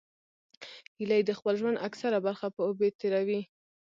[0.97, 3.41] هیلۍ د خپل ژوند اکثره برخه په اوبو تېروي